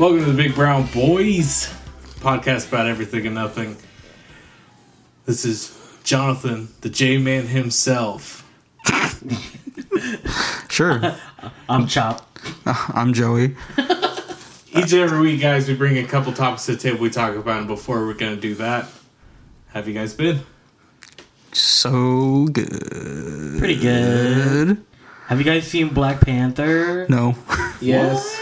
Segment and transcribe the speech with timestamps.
[0.00, 1.66] Welcome to the Big Brown Boys
[2.20, 3.76] podcast about everything and nothing.
[5.26, 8.48] This is Jonathan, the J Man himself.
[10.70, 11.02] Sure.
[11.68, 12.38] I'm Chop.
[12.66, 13.56] I'm Joey.
[14.72, 17.36] Each and every week, guys, we bring a couple topics to the table we talk
[17.36, 18.86] about, and before we're going to do that,
[19.74, 20.40] have you guys been?
[21.52, 23.58] So good.
[23.58, 24.82] Pretty good.
[25.26, 27.06] Have you guys seen Black Panther?
[27.10, 27.36] No,
[27.82, 28.38] Yes.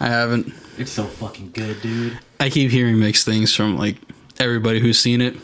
[0.00, 0.52] I haven't.
[0.78, 2.18] It's so fucking good, dude.
[2.40, 3.96] I keep hearing mixed things from like
[4.38, 5.36] everybody who's seen it.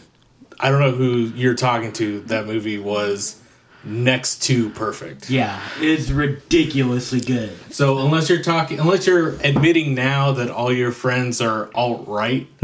[0.61, 2.21] I don't know who you're talking to.
[2.23, 3.41] That movie was
[3.83, 5.29] next to perfect.
[5.29, 7.53] Yeah, it's ridiculously good.
[7.73, 12.47] So unless you're talking, unless you're admitting now that all your friends are alt right,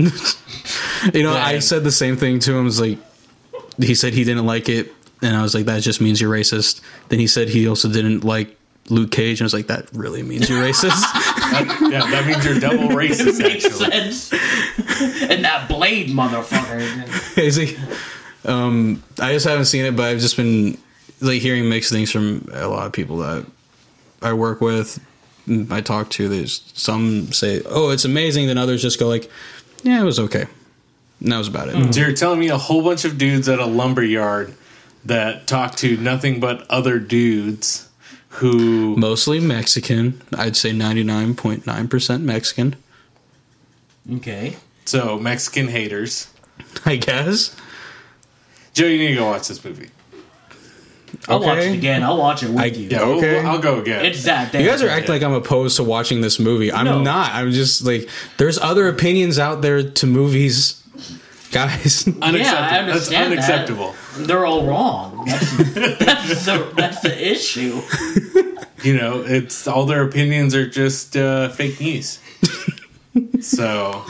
[1.14, 2.64] You know, I said the same thing to him.
[2.64, 2.98] Was like,
[3.78, 4.92] he said he didn't like it,
[5.22, 6.80] and I was like, that just means you're racist.
[7.08, 8.56] Then he said he also didn't like
[8.90, 10.90] Luke Cage, and I was like, that really means you're racist.
[11.90, 13.38] yeah, that means you're double racist.
[13.40, 14.32] Makes Actually, sense.
[15.30, 17.34] and that blade, motherfucker.
[17.36, 17.78] He's like,
[18.44, 20.76] um, I just haven't seen it, but I've just been
[21.20, 23.46] like hearing mixed things from a lot of people that
[24.22, 24.98] I work with.
[25.70, 26.28] I talk to.
[26.28, 29.30] There's some say, "Oh, it's amazing," then others just go like,
[29.82, 30.46] "Yeah, it was okay."
[31.20, 31.94] And that was about it.
[31.94, 34.54] so you're telling me a whole bunch of dudes at a lumber yard
[35.04, 37.88] that talk to nothing but other dudes
[38.34, 40.22] who Mostly Mexican.
[40.36, 42.76] I'd say ninety nine point nine percent Mexican.
[44.14, 44.56] Okay.
[44.86, 46.28] so Mexican haters.
[46.86, 47.54] I guess.
[48.72, 49.90] Joe, you need to go watch this movie.
[51.28, 52.02] I'll watch it again.
[52.04, 52.88] I'll watch it with I- you.
[52.88, 53.38] Yeah, Okay.
[53.38, 53.46] okay.
[53.46, 54.04] I'll go again.
[54.04, 54.54] It's that.
[54.54, 56.72] You guys are acting like I'm opposed to watching this movie.
[56.72, 57.02] I'm No.
[57.02, 57.32] not.
[57.32, 58.08] I'm just like,
[58.38, 60.79] there's other opinions out there to movies,
[61.50, 62.06] guys.
[62.22, 62.38] unacceptable.
[62.38, 63.38] Yeah, I That's understand that.
[63.38, 63.94] unacceptable.
[64.18, 65.24] They're all wrong.
[65.26, 67.80] That's, that's, the, that's the issue.
[68.82, 72.18] You know, it's all their opinions are just uh, fake news.
[73.42, 74.06] so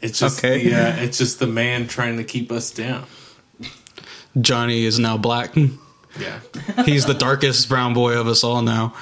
[0.00, 0.64] it's just Okay.
[0.68, 3.06] the, uh, it's just the man trying to keep us down.
[4.40, 5.54] Johnny is now black.
[6.18, 6.40] Yeah.
[6.84, 8.94] He's the darkest brown boy of us all now.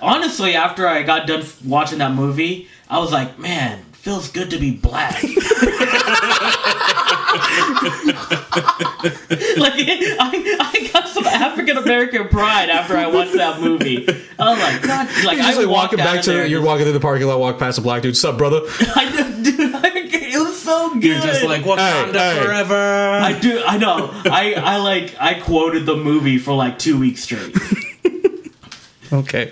[0.00, 4.58] Honestly, after I got done watching that movie, I was like, man, feels good to
[4.58, 5.22] be black.
[9.58, 14.06] Like I, I got some African American pride after I watched that movie.
[14.08, 16.62] Oh I was like, God, like You're I just like walking back to there you're
[16.62, 18.16] walking through the parking lot, walk past a black dude.
[18.16, 18.60] Sup, brother?
[18.80, 21.04] I, dude, I, it was so good.
[21.04, 22.44] You're just like Wakanda Hey, hey.
[22.44, 22.74] forever.
[22.74, 23.62] I do.
[23.66, 24.10] I know.
[24.12, 27.56] I I like I quoted the movie for like two weeks straight.
[29.12, 29.50] Okay.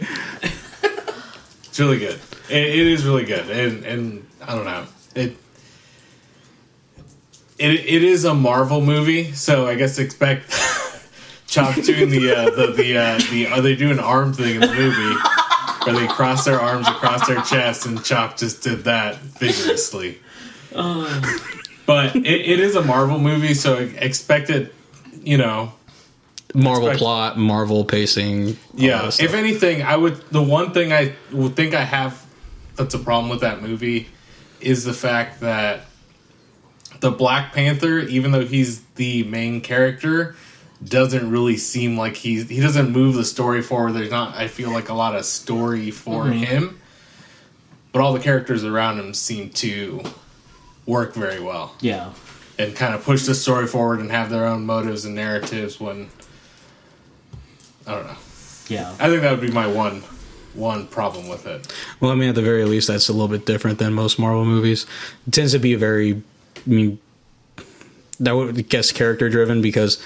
[1.65, 2.19] It's really good.
[2.49, 5.37] It, it is really good, and and I don't know it.
[7.61, 10.51] It, it is a Marvel movie, so I guess expect
[11.47, 14.61] Chop doing the uh, the the uh, the are they do an arm thing in
[14.61, 15.21] the movie
[15.85, 20.19] where they cross their arms across their chest, and Chop just did that vigorously.
[20.73, 24.73] But it, it is a Marvel movie, so expect it.
[25.23, 25.73] You know,
[26.55, 28.49] Marvel Expect- plot, Marvel pacing.
[28.49, 30.17] all Yeah, if anything, I would.
[30.31, 32.25] The one thing I would think I have
[32.77, 34.09] that's a problem with that movie
[34.61, 35.81] is the fact that
[37.01, 40.37] the Black Panther, even though he's the main character,
[40.83, 43.93] doesn't really seem like he's he doesn't move the story forward.
[43.93, 44.35] There's not.
[44.35, 46.43] I feel like a lot of story for mm-hmm.
[46.45, 46.81] him,
[47.93, 50.03] but all the characters around him seem to
[50.87, 52.13] work very well Yeah.
[52.59, 55.79] and kind of push the story forward and have their own motives and narratives.
[55.81, 56.09] When
[57.87, 58.17] I don't know.
[58.69, 58.95] Yeah.
[59.01, 60.03] I think that would be my one
[60.55, 61.73] one problem with it.
[62.01, 64.45] Well, I mean, at the very least, that's a little bit different than most Marvel
[64.45, 64.87] movies.
[65.27, 66.23] It tends to be a very,
[66.57, 66.99] I mean,
[68.19, 70.03] that would guess character driven because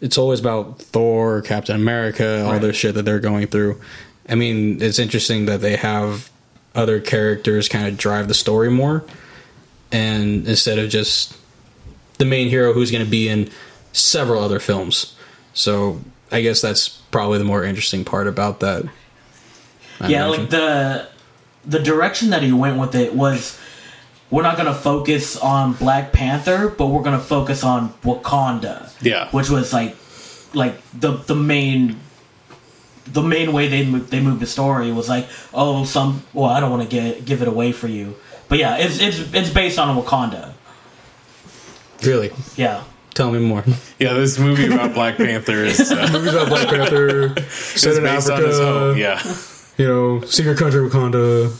[0.00, 2.60] it's always about Thor, Captain America, all Right.
[2.62, 3.80] their shit that they're going through.
[4.28, 6.30] I mean, it's interesting that they have
[6.74, 9.04] other characters kind of drive the story more,
[9.90, 11.36] and instead of just
[12.18, 13.50] the main hero who's going to be in
[13.92, 15.14] several other films.
[15.54, 16.00] So
[16.30, 18.84] I guess that's probably the more interesting part about that.
[20.00, 20.40] I yeah, imagine.
[20.42, 21.08] like the
[21.64, 23.58] the direction that he went with it was
[24.32, 28.90] we're not gonna focus on Black Panther, but we're gonna focus on Wakanda.
[29.00, 29.28] Yeah.
[29.30, 29.94] Which was like
[30.54, 32.00] like the the main
[33.06, 36.24] the main way they moved, they moved the story was like, oh, some.
[36.32, 38.16] Well, I don't want to get give it away for you,
[38.48, 40.54] but yeah, it's it's it's based on Wakanda.
[42.02, 42.32] really.
[42.56, 42.84] Yeah,
[43.14, 43.62] Tell me more.
[43.98, 48.04] Yeah, this movie about Black Panther is uh, Movies about Black Panther, set is in
[48.04, 48.96] based on his home.
[48.96, 49.22] Yeah.
[49.76, 51.50] you know, secret country Wakanda.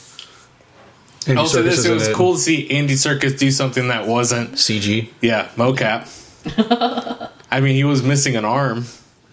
[1.29, 4.07] Andy Also, Serkis this it in was cool to see Andy Serkis do something that
[4.07, 5.09] wasn't CG.
[5.21, 6.09] yeah mocap.
[7.51, 8.87] I mean, he was missing an arm,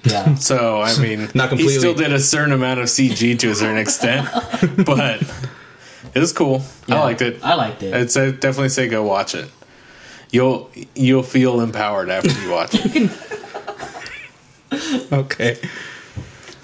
[0.03, 0.35] yeah.
[0.49, 1.73] so I mean, Not completely.
[1.73, 4.27] He still did a certain amount of CG to a certain extent,
[4.85, 5.21] but
[6.13, 6.61] It was cool.
[6.87, 7.43] I liked it.
[7.43, 7.93] I liked it.
[7.93, 9.49] I'd say definitely say go watch it.
[10.31, 13.11] You'll you'll feel empowered after you watch it.
[15.11, 15.57] Okay.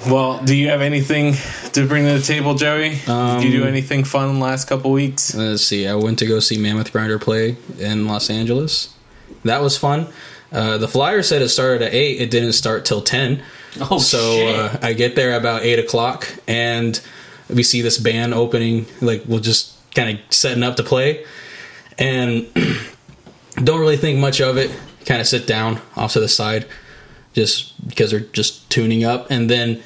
[0.07, 1.34] Well, do you have anything
[1.74, 3.00] to bring to the table, Joey?
[3.06, 5.34] Did you do anything fun in the last couple weeks?
[5.36, 5.88] Let's see.
[5.88, 8.94] I went to go see Mammoth Grinder play in Los Angeles.
[9.44, 10.07] That was fun.
[10.52, 12.22] Uh, the flyer said it started at eight.
[12.22, 13.44] It didn't start till ten.
[13.81, 14.56] oh so shit!
[14.56, 17.00] uh, I get there about eight o'clock, and
[17.50, 18.86] we see this band opening.
[19.01, 21.25] Like we're just kind of setting up to play,
[21.98, 22.48] and
[23.56, 24.72] don't really think much of it.
[25.06, 26.66] Kind of sit down off to the side,
[27.34, 29.84] just because they're just tuning up, and then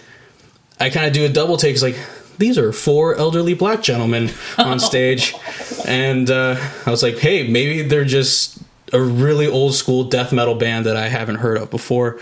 [0.79, 1.73] I kind of do a double take.
[1.73, 1.97] It's like
[2.37, 5.33] these are four elderly black gentlemen on stage,
[5.85, 6.55] and uh,
[6.85, 8.59] I was like, hey, maybe they're just
[8.93, 12.19] a really old school death metal band that I haven't heard of before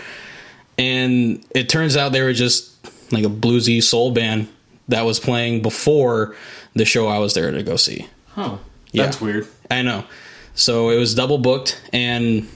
[0.78, 2.72] and it turns out they were just
[3.12, 4.48] like a bluesy soul band
[4.86, 6.36] that was playing before
[6.74, 8.06] the show I was there to go see.
[8.28, 8.58] huh.
[8.92, 9.46] Yeah, That's weird.
[9.70, 10.04] I know.
[10.54, 12.48] So it was double booked, and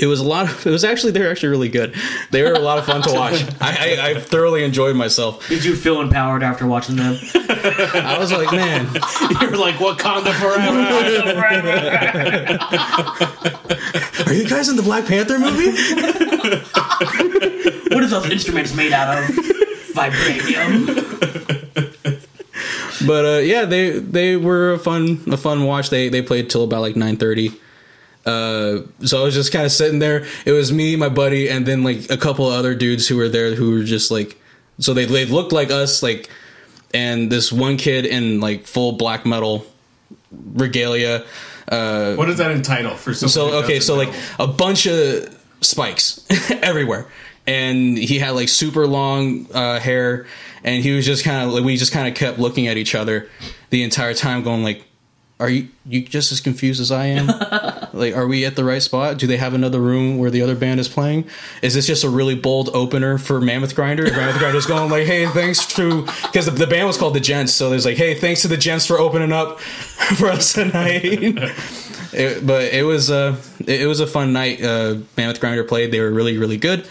[0.00, 0.46] it was a lot.
[0.46, 1.94] Of, it was actually they were actually really good.
[2.30, 3.42] They were a lot of fun to watch.
[3.60, 5.46] I, I, I thoroughly enjoyed myself.
[5.48, 7.18] Did you feel empowered after watching them?
[7.34, 8.86] I was like, man,
[9.40, 10.80] You're like Wakanda forever.
[14.26, 15.70] are you guys in the Black Panther movie?
[17.94, 19.30] what are those instruments made out of?
[19.90, 21.10] Vibranium.
[23.06, 25.90] But uh, yeah, they they were a fun a fun watch.
[25.90, 27.52] They they played till about like nine thirty.
[28.26, 30.26] Uh, so I was just kind of sitting there.
[30.44, 33.28] It was me, my buddy, and then like a couple of other dudes who were
[33.28, 34.38] there who were just like,
[34.78, 36.28] so they they looked like us, like,
[36.92, 39.66] and this one kid in like full black metal
[40.30, 41.24] regalia.
[41.68, 43.14] Uh, does that entitle for?
[43.14, 47.06] so okay, doesn't so like a bunch of spikes everywhere,
[47.46, 50.26] and he had like super long uh, hair,
[50.62, 52.94] and he was just kind of like we just kind of kept looking at each
[52.94, 53.30] other
[53.70, 54.84] the entire time, going like,
[55.38, 57.28] "Are you you just as confused as I am?
[57.92, 59.18] like, are we at the right spot?
[59.18, 61.26] Do they have another room where the other band is playing?
[61.62, 64.04] Is this just a really bold opener for Mammoth Grinder?
[64.04, 67.52] Mammoth Grinder's going like, "Hey, thanks to because the, the band was called the Gents,
[67.52, 69.60] so there's like, hey, thanks to the Gents for opening up
[70.16, 71.38] for us tonight."
[72.12, 74.60] It, but it was uh, it, it was a fun night.
[74.60, 76.88] Uh, Mammoth Grinder played; they were really, really good,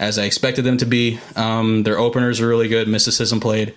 [0.00, 1.20] as I expected them to be.
[1.36, 2.88] Um, their openers were really good.
[2.88, 3.76] Mysticism played.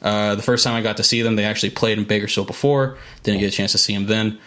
[0.00, 2.98] Uh, the first time I got to see them, they actually played in Bakersfield before.
[3.24, 4.38] Didn't get a chance to see them then.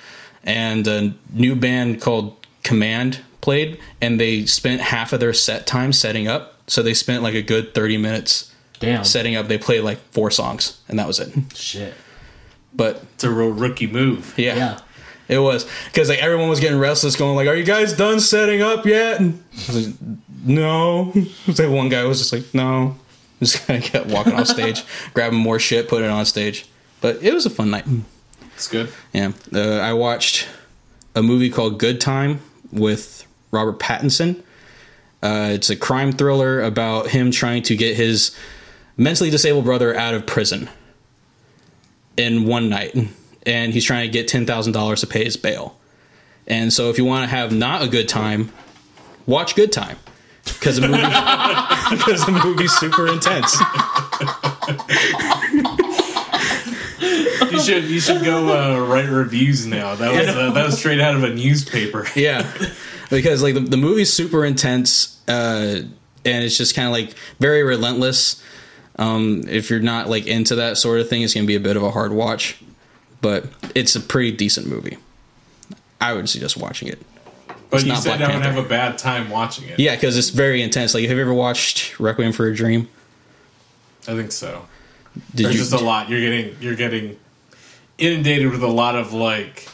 [0.44, 5.94] And a new band called Command played, and they spent half of their set time
[5.94, 6.58] setting up.
[6.68, 9.04] So they spent like a good thirty minutes Damn.
[9.04, 9.48] setting up.
[9.48, 11.32] They played like four songs, and that was it.
[11.56, 11.94] Shit.
[12.74, 14.34] But it's a real rookie move.
[14.38, 14.56] yeah.
[14.56, 14.80] Yeah.
[15.28, 18.62] It was because like everyone was getting restless, going like, "Are you guys done setting
[18.62, 19.96] up yet?" And I was like,
[20.44, 21.12] no.
[21.16, 22.98] It was like one guy was just like, "No,"
[23.40, 24.84] just kind of kept walking off stage,
[25.14, 26.66] grabbing more shit, putting it on stage.
[27.00, 27.86] But it was a fun night.
[28.62, 28.90] It's good.
[29.12, 30.48] Yeah, uh, I watched
[31.16, 32.42] a movie called Good Time
[32.72, 34.44] with Robert Pattinson.
[35.24, 38.38] Uh, it's a crime thriller about him trying to get his
[38.98, 40.70] mentally disabled brother out of prison
[42.18, 42.96] in one night,
[43.48, 45.76] and he's trying to get ten thousand dollars to pay his bail.
[46.46, 48.52] And so, if you want to have not a good time,
[49.26, 49.98] watch Good Time
[50.44, 51.02] because the movie
[51.98, 53.58] because the movie's super intense.
[57.02, 59.96] You should you should go uh, write reviews now.
[59.96, 62.06] That was uh, that was straight out of a newspaper.
[62.16, 62.52] yeah
[63.10, 65.82] because like the, the movie's super intense uh
[66.24, 68.42] and it's just kind of like very relentless
[68.98, 71.76] um if you're not like into that sort of thing it's gonna be a bit
[71.76, 72.62] of a hard watch
[73.20, 74.98] but it's a pretty decent movie
[76.00, 77.00] i would suggest watching it
[77.70, 79.78] But It's you not said Black I would have a bad time watching it.
[79.78, 82.88] yeah because it's very intense like have you ever watched requiem for a dream
[84.08, 84.66] I think so.
[85.36, 86.10] Did There's you just a lot.
[86.10, 87.18] You're getting you're getting
[87.98, 89.68] inundated with a lot of like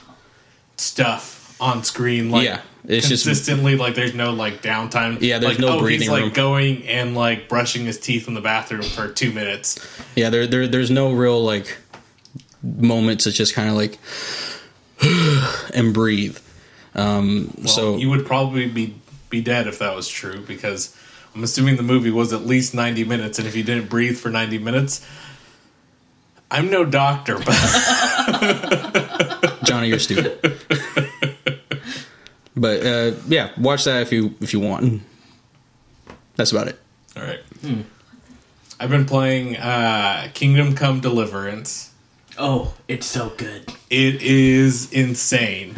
[0.77, 2.29] stuff on screen.
[2.32, 5.22] Like, Yeah, it's just- consistently like there's no like downtime.
[5.22, 6.34] Yeah, there's like, no oh, breathing He's like room.
[6.34, 9.79] going and like brushing his teeth in the bathroom for two minutes.
[10.15, 11.77] yeah there, there there's no real like
[12.63, 13.98] moments it's just kind of like
[15.74, 16.38] and breathe
[16.96, 18.96] um Well, so you would probably be
[19.29, 20.96] be dead if that was true because
[21.36, 24.29] I'm assuming the movie was at least 90 minutes, and if you didn't breathe for
[24.29, 25.06] 90 minutes,
[26.49, 27.47] I'm no doctor, but
[29.63, 30.39] Johnny, you're stupid.
[32.55, 35.01] but uh, yeah, watch that if you if you want.
[36.35, 36.79] That's about it.
[37.15, 37.39] all right.
[38.79, 41.91] I've been playing uh, Kingdom Come Deliverance.
[42.37, 43.71] Oh, it's so good.
[43.89, 45.73] It is insane.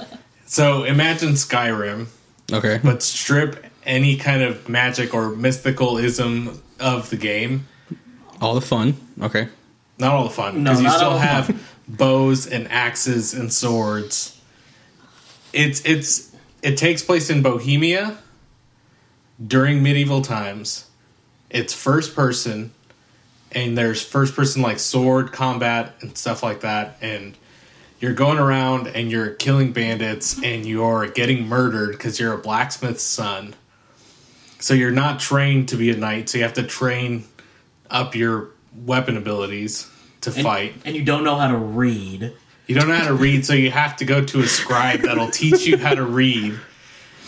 [0.46, 2.06] so imagine Skyrim,
[2.52, 2.80] Okay.
[2.82, 7.68] but strip any kind of magic or mysticalism of the game.
[8.40, 8.94] All the fun.
[9.22, 9.46] Okay.
[10.00, 14.40] Not all the fun No, because you not still have bows and axes and swords.
[15.52, 18.18] It's it's it takes place in Bohemia
[19.44, 20.86] during medieval times.
[21.48, 22.72] It's first person,
[23.52, 27.36] and there's first person like sword combat and stuff like that, and
[27.98, 33.02] you're going around and you're killing bandits and you're getting murdered because you're a blacksmith's
[33.02, 33.54] son.
[34.58, 37.24] So you're not trained to be a knight, so you have to train
[37.90, 38.50] up your
[38.84, 39.89] weapon abilities
[40.22, 40.74] to And, fight.
[40.84, 42.32] and you don't know how to read.
[42.66, 45.30] You don't know how to read, so you have to go to a scribe that'll
[45.30, 46.54] teach you how to read.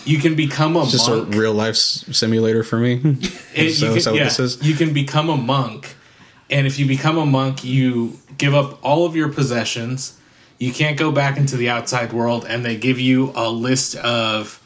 [0.05, 1.35] You can become a Just monk.
[1.35, 2.95] a real life s- simulator for me.
[3.03, 4.63] And so, you is can, that what yeah, this is?
[4.63, 5.95] You can become a monk,
[6.51, 10.19] and if you become a monk, you give up all of your possessions.
[10.59, 14.61] You can't go back into the outside world, and they give you a list of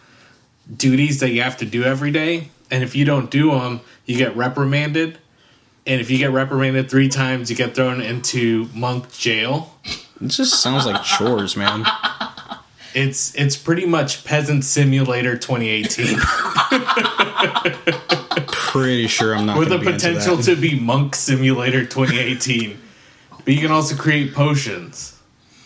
[0.74, 2.48] duties that you have to do every day.
[2.70, 5.18] And if you don't do them, you get reprimanded.
[5.86, 9.74] And if you get reprimanded three times, you get thrown into monk jail.
[10.20, 11.84] It just sounds like chores, man.
[12.94, 16.16] It's it's pretty much Peasant Simulator 2018
[18.46, 20.44] Pretty sure I'm not with the gonna into potential that.
[20.44, 22.78] to be Monk Simulator 2018.
[23.44, 25.18] but you can also create potions.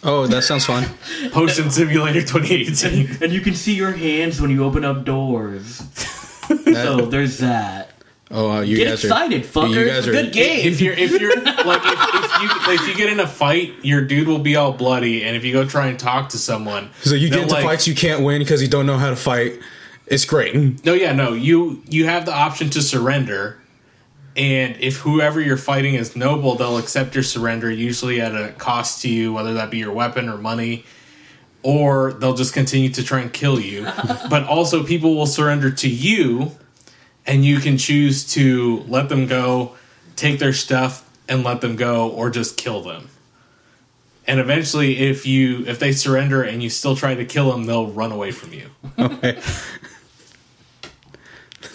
[0.03, 0.85] Oh, that sounds fun.
[1.31, 3.23] Potion Simulator 2018.
[3.23, 5.79] And you can see your hands when you open up doors.
[5.79, 6.17] That-
[6.75, 7.90] So there's that.
[8.31, 9.71] Oh, uh, you Get guys excited, are, fucker.
[9.71, 10.67] You It's guys a are good game.
[10.67, 14.03] If you're if you're like if, if you if you get in a fight, your
[14.03, 17.15] dude will be all bloody, and if you go try and talk to someone, So
[17.15, 19.59] you get into like- fights you can't win because you don't know how to fight.
[20.07, 20.85] It's great.
[20.85, 21.33] No, yeah, no.
[21.35, 23.61] You you have the option to surrender,
[24.37, 29.03] and if whoever you're fighting is noble, they'll accept your surrender, usually at a cost
[29.03, 30.85] to you, whether that be your weapon or money,
[31.63, 33.85] or they'll just continue to try and kill you.
[34.31, 36.51] but also, people will surrender to you,
[37.27, 39.75] and you can choose to let them go,
[40.17, 43.09] take their stuff, and let them go, or just kill them.
[44.27, 47.89] And eventually, if you if they surrender and you still try to kill them, they'll
[47.89, 48.71] run away from you.
[48.99, 49.39] Okay.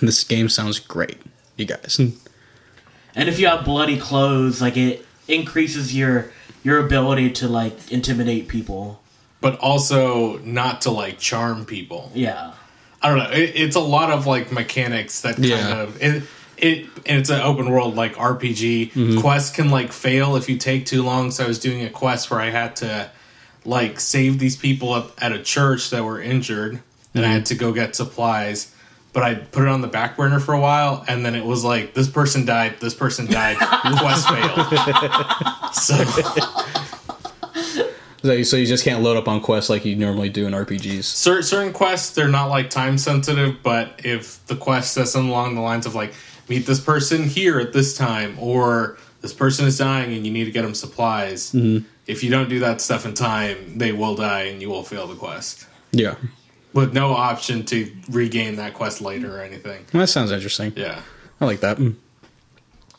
[0.01, 1.17] this game sounds great,
[1.57, 1.97] you guys.
[1.97, 2.09] Hmm.
[3.15, 6.31] And if you have bloody clothes, like it increases your
[6.63, 9.01] your ability to like intimidate people.
[9.41, 12.11] but also not to like charm people.
[12.15, 12.53] Yeah.
[13.05, 13.29] I don't know.
[13.29, 15.81] It, it's a lot of like mechanics that kind Yeah.
[15.83, 16.23] of it.
[16.57, 18.93] It and it's an open world like RPG.
[18.93, 19.19] Mm-hmm.
[19.21, 21.29] Quests can like fail if you take too long.
[21.29, 23.11] So I was doing a quest where I had to
[23.65, 26.81] like save these people up at a church that were injured,
[27.13, 28.71] and I had to go get supplies.
[29.13, 31.63] But I put it on the back burner for a while, and then it was
[31.63, 33.57] like this person died, this person died,
[33.99, 34.67] quest failed.
[35.73, 35.95] So
[38.25, 41.03] So, so you just can't load up on quests like you normally do in RPGs.
[41.03, 45.55] Cer- certain quests they're not like time sensitive but if the quest says something along
[45.55, 46.13] the lines of like
[46.49, 50.45] meet this person here at this time or this person is dying and you need
[50.45, 51.85] to get them supplies mm-hmm.
[52.07, 55.07] if you don't do that stuff in time they will die and you will fail
[55.07, 56.15] the quest Yeah,
[56.73, 60.73] with no option to regain that quest later or anything that sounds interesting.
[60.75, 61.01] yeah
[61.41, 61.77] I like that.
[61.77, 61.95] Mm.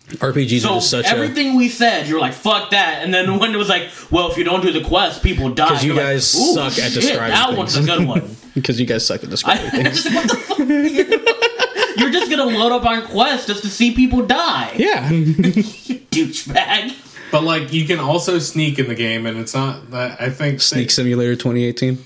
[0.09, 3.03] RPGs are just such a everything we said, you're like, fuck that.
[3.03, 5.69] And then when it was like, well, if you don't do the quest, people die.
[5.69, 8.37] 'Cause you You're guys "Ooh, suck at shit, describing That things." one's a good one.
[8.55, 10.05] because you guys suck at describing I, things.
[10.05, 10.59] what the fuck?
[11.99, 14.73] You're just gonna load up on quests just to see people die.
[14.77, 16.95] Yeah, Douchebag.
[17.33, 20.61] but like you can also sneak in the game and it's not that i think
[20.61, 21.99] Sneak Simulator 2018.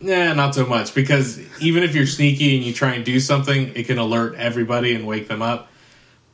[0.00, 3.72] Nah, not so much because even if you're sneaky and you try and do something,
[3.76, 5.70] it can alert everybody and wake them up.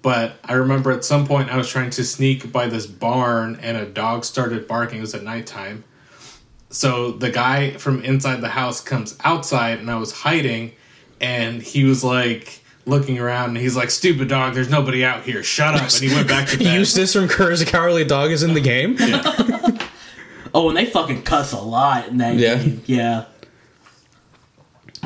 [0.03, 3.77] But I remember at some point I was trying to sneak by this barn and
[3.77, 4.99] a dog started barking.
[4.99, 5.85] It was at nighttime.
[6.71, 10.73] So the guy from inside the house comes outside and I was hiding
[11.21, 15.43] and he was like looking around and he's like, Stupid dog, there's nobody out here.
[15.43, 15.83] Shut up.
[15.83, 16.75] And he went back to bed.
[16.75, 18.97] Eustace from Courage the Cowardly Dog is in the game.
[20.55, 22.57] Oh, and they fucking cuss a lot in that Yeah.
[22.57, 22.83] game.
[22.87, 23.27] Yeah.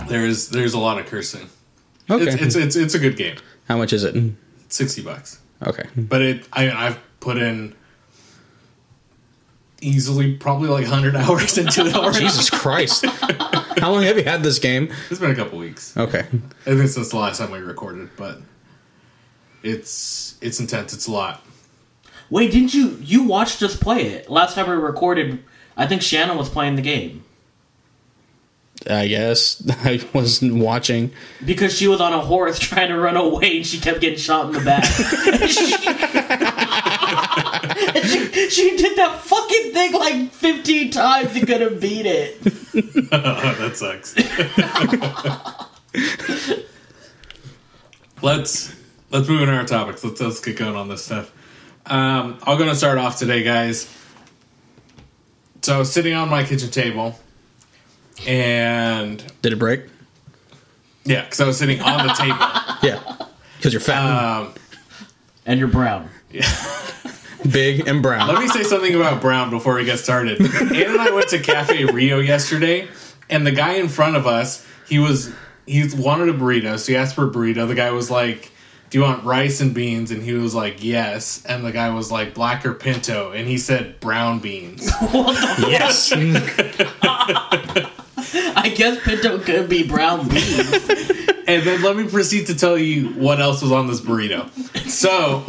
[0.08, 1.49] There's there's a lot of cursing.
[2.08, 3.37] Okay, It's, it's it's it's a good game.
[3.68, 4.14] how much is it?
[4.14, 4.34] Mm.
[4.73, 5.41] Sixty bucks.
[5.67, 6.02] Okay, hmm.
[6.05, 7.75] but it I I've put in
[9.81, 12.21] easily probably like 100 hours into it already.
[12.21, 13.05] Jesus Christ!
[13.79, 14.93] How long have you had this game?
[15.11, 15.97] It's been a couple weeks.
[15.97, 18.41] Okay, I think since the last time we recorded, but
[19.62, 20.93] it's it's intense.
[20.93, 21.45] It's a lot.
[22.31, 25.45] Wait, didn't you you watched us play it last time we recorded?
[25.76, 27.25] I think Shannon was playing the game
[28.90, 31.12] I guess I wasn't watching.
[31.44, 34.46] because she was on a horse trying to run away and she kept getting shot
[34.46, 34.84] in the back.
[35.26, 35.66] And she,
[38.32, 42.38] she, she did that fucking thing like fifteen times and couldn't beat it.
[43.12, 44.14] Oh, that sucks.
[48.22, 48.74] let's
[49.10, 50.04] let's move into our topics.
[50.04, 51.30] Let's let's get going on this stuff.
[51.86, 53.88] Um, I'm gonna start off today, guys.
[55.62, 57.18] So sitting on my kitchen table,
[58.26, 59.83] and Did it break?
[61.04, 62.37] yeah, because I was sitting on the table.
[62.83, 63.00] Yeah.
[63.59, 64.54] Because you're fat, Um,
[65.47, 66.09] And you're brown.
[66.31, 66.49] Yeah.
[67.50, 68.28] Big, and brown.
[68.28, 70.40] let me say something about Brown before we get started.
[70.40, 72.87] Ann and I went to Cafe Rio yesterday,
[73.28, 75.33] and the guy in front of us, he was
[75.66, 77.66] he wanted a burrito, so he asked for a burrito.
[77.66, 78.52] The guy was like,
[78.90, 82.12] "Do you want rice and beans?" And he was like, "Yes." And the guy was
[82.12, 84.88] like, "Black or pinto?" And he said, "Brown beans."
[85.59, 86.12] yes.
[88.82, 90.88] I guess pinto could be brown beans.
[91.44, 94.48] And then let me proceed to tell you what else was on this burrito.
[94.88, 95.44] So,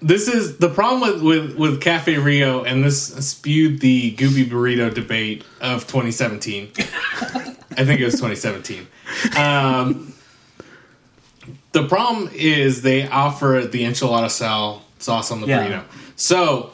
[0.00, 4.94] this is the problem with, with, with Cafe Rio, and this spewed the Gooby Burrito
[4.94, 6.70] debate of 2017.
[6.76, 8.86] I think it was 2017.
[9.36, 10.14] Um,
[11.72, 15.66] the problem is they offer the enchilada sal sauce on the Yeah.
[15.68, 15.82] burrito.
[16.14, 16.70] So,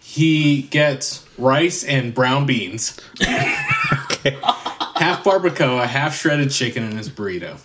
[0.00, 3.00] he gets rice and brown beans
[4.94, 7.58] half barbacoa, half shredded chicken in his burrito.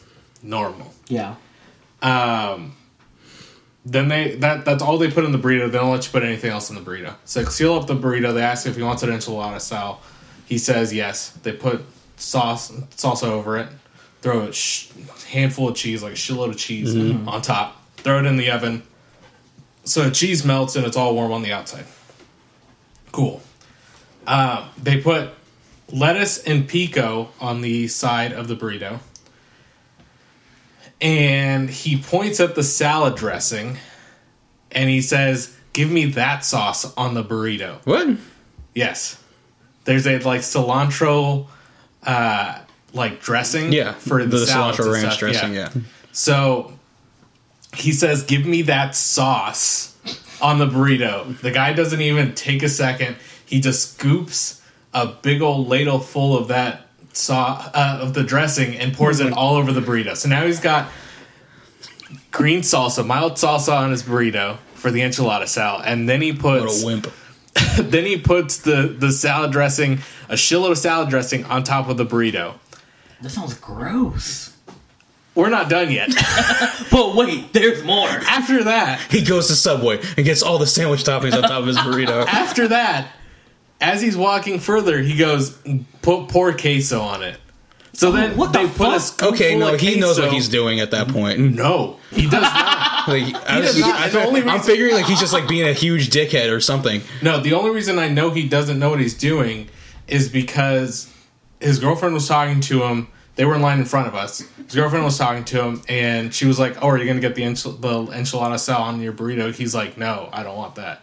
[0.43, 0.93] Normal.
[1.07, 1.36] Yeah.
[2.01, 2.75] Um,
[3.86, 5.72] then they that that's all they put in the burrito.
[5.72, 7.15] They don't let you put anything else in the burrito.
[7.25, 8.34] So seal up the burrito.
[8.34, 10.01] They ask if he wants it enchilada style.
[10.46, 11.29] He says yes.
[11.43, 11.86] They put
[12.17, 13.69] sauce salsa over it.
[14.22, 14.89] Throw a sh-
[15.27, 17.81] handful of cheese, like a shitload of cheese, on top.
[17.98, 18.84] Throw it in the oven.
[19.84, 21.86] So the cheese melts and it's all warm on the outside.
[23.12, 23.41] Cool.
[24.25, 25.29] Um, they put
[25.91, 29.00] lettuce and pico on the side of the burrito.
[31.00, 33.77] And he points at the salad dressing
[34.72, 37.86] and he says, Give me that sauce on the burrito.
[37.86, 38.17] What?
[38.74, 39.22] Yes.
[39.85, 41.48] There's a like cilantro
[42.03, 42.59] uh
[42.94, 43.94] like dressing Yeah.
[43.94, 45.20] for the, the cilantro ranch stuff.
[45.20, 45.70] dressing, yeah.
[46.11, 46.74] So
[47.75, 49.96] he says, "Give me that sauce
[50.42, 53.18] on the burrito." The guy doesn't even take a second.
[53.46, 54.61] He just scoops
[54.93, 59.33] a big old ladle full of that sauce uh, of the dressing and pours it
[59.33, 60.15] all over the burrito.
[60.15, 60.89] So now he's got
[62.31, 66.61] green salsa, mild salsa on his burrito for the enchilada salad, and then he What
[66.61, 67.11] puts a wimp.
[67.77, 71.97] then he puts the the salad dressing, a shitload of salad dressing on top of
[71.97, 72.53] the burrito.
[73.21, 74.55] That sounds gross.
[75.33, 76.09] We're not done yet.
[76.89, 78.07] But wait, there's more.
[78.07, 81.67] After that, He goes to Subway and gets all the sandwich toppings on top of
[81.67, 82.25] his burrito.
[82.27, 83.11] after that,
[83.79, 85.57] as he's walking further, he goes,
[86.01, 87.40] "Put pour queso on it."
[87.94, 89.01] So oh, then what the they put a fuck?
[89.01, 91.40] scoopful Okay, no, of he knows what he's doing at that point.
[91.40, 92.83] No, he does not.
[93.07, 93.96] Like, I was, not.
[94.01, 96.59] I, the only reason, I'm figuring like he's just like being a huge dickhead or
[96.59, 97.01] something.
[97.22, 99.70] No, the only reason I know he doesn't know what he's doing
[100.09, 101.09] is because
[101.61, 103.07] his girlfriend was talking to him.
[103.35, 104.40] They were in line in front of us.
[104.66, 107.35] His girlfriend was talking to him, and she was like, "Oh, are you gonna get
[107.35, 111.01] the enchil- the enchilada sal on your burrito?" He's like, "No, I don't want that."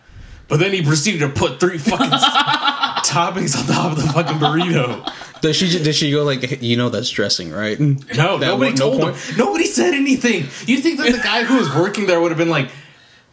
[0.49, 2.11] But then he proceeded to put three fucking
[3.05, 5.11] toppings on top of the fucking burrito.
[5.41, 7.79] Did she did she go like you know that's dressing right?
[7.79, 7.95] No,
[8.39, 9.17] That nobody one- told point?
[9.17, 9.37] him.
[9.39, 10.45] Nobody said anything.
[10.67, 12.71] You think that the guy who was working there would have been like,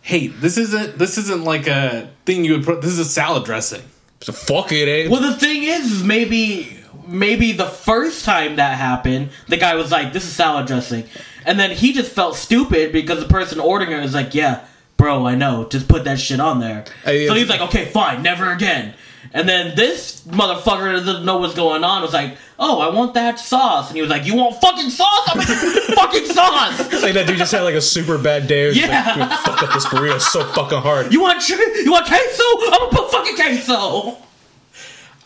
[0.01, 2.81] "Hey, this isn't this isn't like a thing you would put.
[2.81, 3.81] This is a salad dressing."
[4.21, 5.09] So fuck it, eh?
[5.09, 9.91] Well, the thing is, is maybe maybe the first time that happened, the guy was
[9.91, 11.05] like, "This is salad dressing,"
[11.45, 14.61] and then he just felt stupid because the person ordering it was like, "Yeah,
[15.01, 15.67] bro, I know.
[15.69, 18.93] Just put that shit on there." I- so he's like, "Okay, fine, never again."
[19.33, 23.39] And then this motherfucker doesn't know what's going on was like, "Oh, I want that
[23.39, 25.29] sauce," and he was like, "You want fucking sauce?
[25.29, 25.41] I'm
[26.01, 28.71] fucking sauce." Like that dude just had like a super bad day.
[28.71, 28.87] Yeah.
[28.87, 31.13] like, "Man, fuck up this burrito so fucking hard.
[31.13, 31.65] You want chicken?
[31.85, 32.43] You want queso?
[32.65, 34.17] I'm gonna put fucking queso.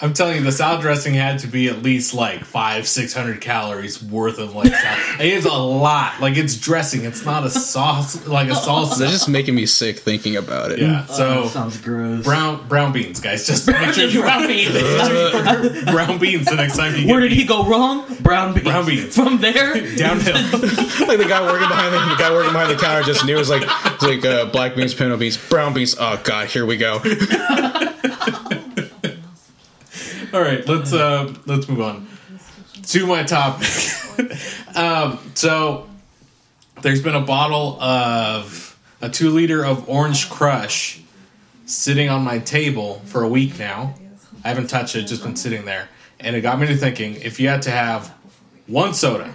[0.01, 3.39] I'm telling you, the salad dressing had to be at least like five, six hundred
[3.39, 4.73] calories worth of like.
[4.73, 4.99] salad.
[5.21, 6.19] It is a lot.
[6.19, 7.05] Like it's dressing.
[7.05, 9.08] It's not a sauce, like a That's salsa.
[9.10, 10.79] just making me sick thinking about it.
[10.79, 11.05] Yeah.
[11.05, 12.25] So Oh, sounds gross.
[12.25, 13.47] brown brown beans, guys.
[13.47, 14.73] Just make sure you brown beans.
[15.86, 18.05] brown beans the next time you Where get did he go wrong?
[18.19, 18.65] Brown beans.
[18.65, 19.15] Brown beans.
[19.15, 20.34] From there, downhill.
[20.36, 23.39] like the guy working behind the, the guy working behind the counter just knew it
[23.39, 25.95] was like it's like uh, black beans, pinto beans, brown beans.
[25.97, 26.99] Oh god, here we go.
[30.36, 32.10] All right, let's uh let's move on
[32.88, 33.69] to my topic.
[34.76, 35.89] um, so
[36.82, 41.02] there's been a bottle of a two liter of Orange Crush
[41.65, 43.95] sitting on my table for a week now.
[44.43, 45.88] I haven't touched it; just been sitting there,
[46.19, 48.13] and it got me to thinking: if you had to have
[48.67, 49.34] one soda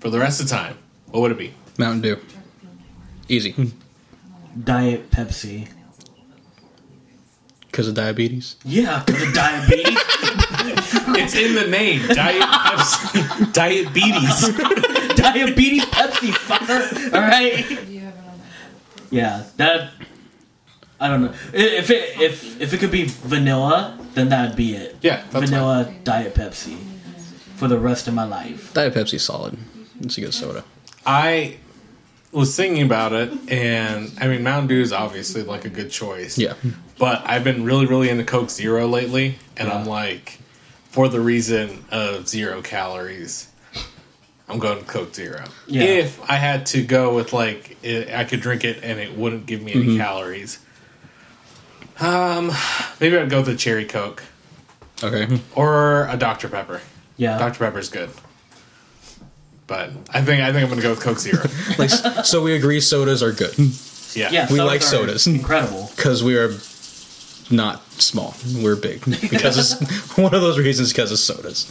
[0.00, 0.78] for the rest of the time,
[1.10, 1.52] what would it be?
[1.76, 2.18] Mountain Dew,
[3.28, 3.70] easy
[4.58, 5.68] Diet Pepsi.
[7.72, 8.56] Because of diabetes.
[8.64, 9.98] Yeah, because of diabetes.
[11.14, 15.16] It's in the name, Diet Pepsi, Diabetes.
[15.16, 17.12] diabetes Pepsi, fucker.
[17.12, 17.64] All right.
[19.10, 19.90] Yeah, that
[21.00, 21.34] I don't know.
[21.52, 24.96] If it if if it could be vanilla, then that'd be it.
[25.02, 26.76] Yeah, that's vanilla Diet Pepsi
[27.56, 28.72] for the rest of my life.
[28.72, 29.58] Diet Pepsi's solid.
[30.00, 30.64] It's a good soda.
[31.04, 31.58] I
[32.32, 36.38] was thinking about it, and I mean, Mountain Dew is obviously like a good choice.
[36.38, 36.54] Yeah.
[37.02, 40.38] But I've been really, really into Coke Zero lately, and I'm like,
[40.90, 43.48] for the reason of zero calories,
[44.48, 45.42] I'm going to Coke Zero.
[45.66, 45.82] Yeah.
[45.82, 49.46] If I had to go with like, it, I could drink it and it wouldn't
[49.46, 50.60] give me any calories.
[51.98, 52.52] Um,
[53.00, 54.22] maybe I'd go with a cherry Coke
[55.02, 55.40] Okay.
[55.56, 56.80] or a Dr Pepper.
[57.16, 57.36] Yeah.
[57.36, 58.10] Dr Pepper's good.
[59.66, 61.42] But I think I think I'm gonna go with Coke Zero.
[61.78, 63.58] Like, so we agree sodas are good
[64.14, 64.30] Yeah.
[64.30, 65.26] yeah, We sodas like sodas.
[65.26, 65.90] Incredible.
[65.96, 66.52] because we are
[67.52, 68.34] not small.
[68.56, 71.66] We're big because it's one of those reasons because of sodas.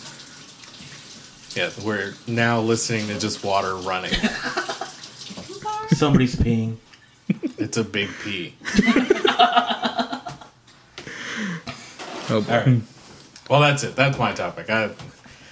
[1.55, 4.13] Yeah, we're now listening to just water running.
[5.89, 6.77] Somebody's peeing.
[7.57, 8.55] It's a big pee.
[12.29, 12.53] Oh, boy.
[12.53, 12.81] All right.
[13.49, 13.95] Well, that's it.
[13.97, 14.69] That's my topic.
[14.69, 14.91] I,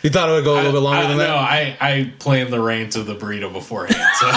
[0.01, 1.35] You thought it would go a little bit longer I, than No, that?
[1.37, 3.99] I, I planned the reins of the burrito beforehand.
[4.15, 4.27] So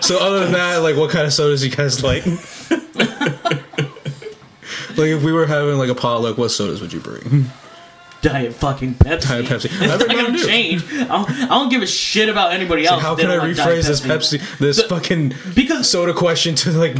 [0.00, 2.22] So other than that, like, what kind of sodas you guys like?
[4.98, 7.46] Like, if we were having like a potluck, what sodas would you bring?
[8.22, 9.28] Diet fucking Pepsi.
[9.28, 9.64] Diet Pepsi.
[9.72, 10.46] It's I've not been gonna Mountain Dew.
[10.46, 10.84] change.
[10.92, 13.02] I don't, I don't give a shit about anybody else.
[13.02, 16.14] How if can I don't like Diet rephrase this Pepsi, this The- fucking Because soda
[16.14, 16.96] question to like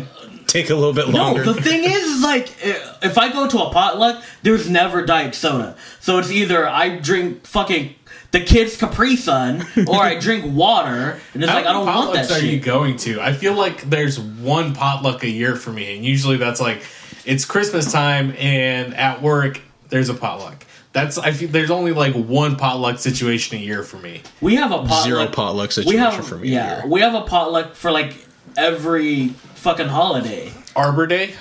[0.49, 1.19] take a little bit longer?
[1.45, 1.53] No, longer?
[1.53, 5.37] the thing is, is like, i- if I go to a potluck, there's never diet
[5.37, 5.77] soda.
[6.01, 7.95] So it's either I drink fucking
[8.33, 12.15] the kids Capri Sun, or I drink water, and it's like I don't How want
[12.15, 13.21] many that potlucks are you going to?
[13.21, 16.83] I feel like there's one potluck a year for me, and usually that's like
[17.25, 20.65] it's Christmas time, and at work there's a potluck.
[20.93, 24.23] That's I feel there's only like one potluck situation a year for me.
[24.41, 25.05] We have a potluck.
[25.05, 26.49] Zero potluck we situation have, for me.
[26.51, 26.91] Yeah, here.
[26.91, 28.15] we have a potluck for like
[28.57, 30.53] every fucking holiday.
[30.77, 31.35] Arbor Day.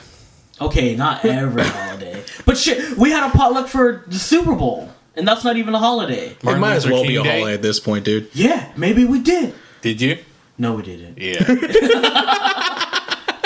[0.59, 5.27] Okay, not every holiday, but shit, we had a potluck for the Super Bowl, and
[5.27, 6.27] that's not even a holiday.
[6.29, 7.39] It Martin might as well King be a Day.
[7.39, 8.29] holiday at this point, dude.
[8.33, 9.55] Yeah, maybe we did.
[9.81, 10.19] Did you?
[10.59, 11.17] No, we didn't.
[11.17, 12.77] Yeah.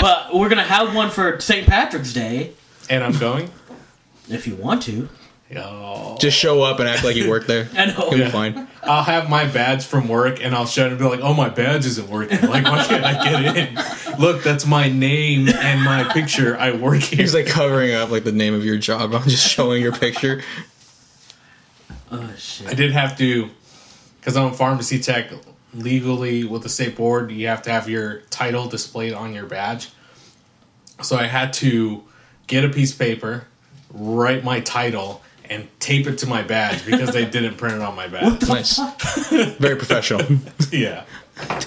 [0.06, 1.66] But we're gonna have one for St.
[1.66, 2.52] Patrick's Day
[2.88, 3.50] and I'm going.
[4.28, 5.08] if you want to.
[5.56, 6.16] Oh.
[6.20, 7.68] Just show up and act like you work there.
[7.76, 8.10] I know.
[8.12, 8.68] You'll be fine.
[8.84, 11.48] I'll have my badge from work and I'll show it and be like, oh, my
[11.48, 12.40] badge isn't working.
[12.48, 14.20] Like, why can't I get in?
[14.20, 16.56] Look, that's my name and my picture.
[16.56, 17.22] I work here.
[17.22, 19.12] He's like covering up like the name of your job.
[19.12, 20.40] I'm just showing your picture.
[22.12, 22.68] Oh shit.
[22.68, 23.50] I did have to,
[24.20, 25.32] because I'm a pharmacy tech,
[25.74, 29.88] legally with the state board, you have to have your title displayed on your badge.
[31.02, 32.02] So I had to
[32.46, 33.46] get a piece of paper,
[33.92, 37.94] write my title, and tape it to my badge because they didn't print it on
[37.94, 38.48] my badge.
[38.48, 38.78] Nice.
[39.58, 40.22] Very professional.
[40.72, 41.04] Yeah.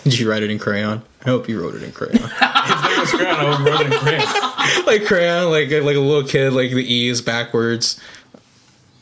[0.03, 1.03] Did you write it in crayon?
[1.21, 2.15] I hope you wrote it in crayon.
[2.23, 4.85] If there was crayon, I would wrote it in crayon.
[4.85, 8.01] like crayon, like like a little kid, like the E is backwards.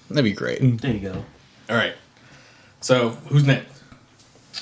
[0.09, 0.59] That'd be great.
[0.81, 1.25] There you go.
[1.69, 1.93] All right.
[2.81, 3.76] So who's next?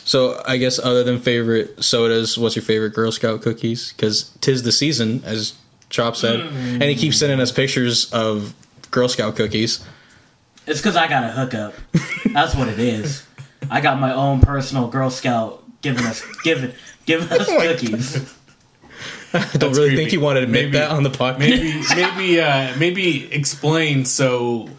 [0.05, 3.91] So I guess other than favorite sodas, what's your favorite Girl Scout cookies?
[3.91, 5.53] Because tis the season, as
[5.89, 8.53] Chop said, and he keeps sending us pictures of
[8.91, 9.83] Girl Scout cookies.
[10.67, 11.73] It's because I got a hookup.
[12.33, 13.25] That's what it is.
[13.69, 16.71] I got my own personal Girl Scout giving us giving
[17.05, 18.33] giving us Oh my cookies.
[19.33, 19.95] I don't really creepy.
[19.95, 21.39] think you want to admit Maybe- that on the podcast.
[21.39, 24.69] Maybe, maybe, uh, maybe explain so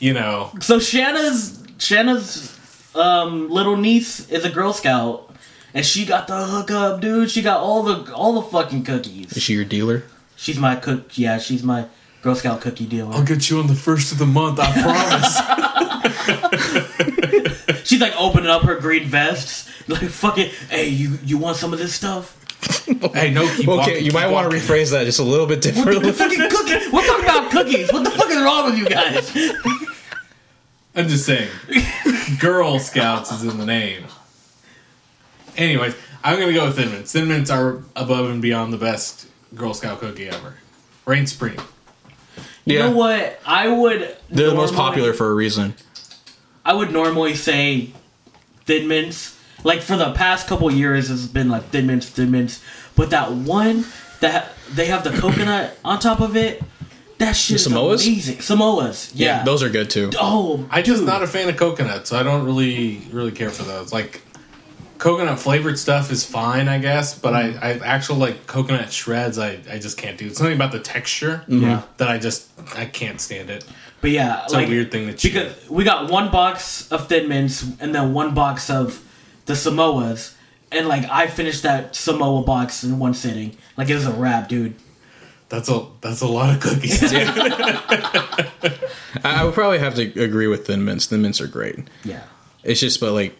[0.00, 0.50] you know.
[0.60, 2.58] So Shanna's Shanna's
[2.94, 5.30] um, little niece is a Girl Scout,
[5.74, 7.30] and she got the hookup, dude.
[7.30, 9.32] She got all the all the fucking cookies.
[9.36, 10.04] Is she your dealer?
[10.36, 11.16] She's my cook.
[11.18, 11.86] Yeah, she's my
[12.22, 13.12] Girl Scout cookie dealer.
[13.14, 14.58] I'll get you on the first of the month.
[14.60, 15.38] I promise.
[17.84, 20.50] She's like opening up her green vests, like fucking.
[20.70, 22.38] Hey, you you want some of this stuff?
[23.14, 25.46] hey, no, keep Okay, walking, you keep might want to rephrase that just a little
[25.46, 26.12] bit The differently.
[26.12, 26.90] fucking cookie.
[26.92, 27.92] We're talking about cookies.
[27.92, 29.30] What the fuck is wrong with you guys?
[30.94, 31.48] I'm just saying,
[32.38, 34.04] Girl Scouts is in the name.
[35.56, 37.12] Anyways, I'm gonna go with Thin Mints.
[37.12, 40.54] Thin Mints are above and beyond the best Girl Scout cookie ever.
[41.06, 41.56] Reign Supreme.
[42.64, 43.40] You yeah, know what?
[43.44, 44.16] I would.
[44.30, 45.74] they're the most normally- popular for a reason.
[46.64, 47.90] I would normally say
[48.66, 49.38] Thin Mints.
[49.64, 52.62] Like for the past couple years, it's been like Thin Mints, Thin Mints.
[52.96, 53.84] But that one
[54.20, 56.62] that they have the coconut on top of it,
[57.22, 58.06] that shit is Samoas?
[58.06, 58.36] amazing.
[58.36, 59.44] Samoas, yeah.
[59.44, 60.10] those are good too.
[60.18, 63.62] oh, I just not a fan of coconut, so I don't really really care for
[63.62, 63.92] those.
[63.92, 64.22] Like
[65.02, 69.58] coconut flavored stuff is fine, I guess, but I, I actual like coconut shreds, I,
[69.68, 70.26] I just can't do.
[70.28, 71.62] It's something about the texture mm-hmm.
[71.62, 71.82] Yeah.
[71.96, 73.64] that I just I can't stand it.
[74.00, 75.28] But yeah, It's a weird thing to chew.
[75.28, 79.04] because we got one box of Thin Mints and then one box of
[79.46, 80.34] the Samoas,
[80.70, 83.56] and like I finished that Samoa box in one sitting.
[83.76, 84.74] Like it was a wrap, dude.
[85.52, 86.98] That's a that's a lot of cookies.
[87.12, 88.48] I,
[89.22, 91.06] I would probably have to agree with Thin Mints.
[91.06, 91.78] Thin Mints are great.
[92.04, 92.22] Yeah.
[92.64, 93.36] It's just, but like,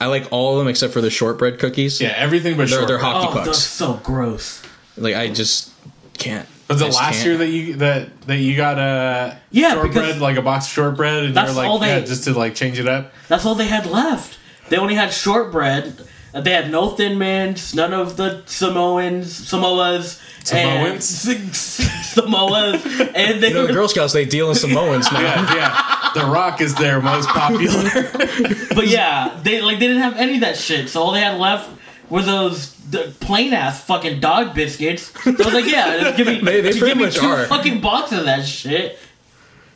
[0.00, 1.98] I like all of them except for the shortbread cookies.
[2.00, 2.88] yeah, everything but They're- short.
[2.88, 3.58] they're Hockey Oh, that's pucks.
[3.60, 4.62] so gross.
[4.98, 5.72] Like I just
[6.18, 6.46] can't.
[6.68, 7.26] Was I it last can't.
[7.26, 10.72] year that you that that you got a Yeah, shortbread because like a box of
[10.72, 13.12] shortbread and you're like all they- yeah, just to like change it up?
[13.28, 14.38] That's all they had left.
[14.68, 16.06] They only had shortbread.
[16.34, 21.26] Uh, They had no thin mints, none of the Samoans, Samoas, Samoans?
[21.26, 25.20] and Samoas, and they You know, were, the Girl Scouts they deal in Samoans now.
[25.20, 26.10] Yeah, yeah.
[26.14, 27.90] The Rock is their most popular.
[28.74, 30.88] but yeah, they like they didn't have any of that shit.
[30.88, 31.70] So all they had left
[32.10, 35.10] were those the plain ass fucking dog biscuits.
[35.22, 37.16] So I was like, yeah, just give me, They- they just pretty give me much
[37.16, 37.46] two are.
[37.46, 38.98] fucking boxes of that shit.